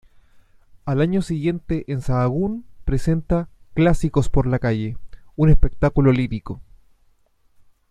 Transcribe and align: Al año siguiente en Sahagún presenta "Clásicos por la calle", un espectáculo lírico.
Al 0.85 0.99
año 0.99 1.21
siguiente 1.21 1.85
en 1.87 2.01
Sahagún 2.01 2.65
presenta 2.85 3.49
"Clásicos 3.75 4.29
por 4.29 4.47
la 4.47 4.57
calle", 4.57 4.97
un 5.35 5.51
espectáculo 5.51 6.11
lírico. 6.11 6.59